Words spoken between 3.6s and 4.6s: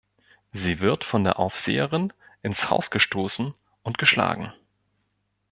und geschlagen.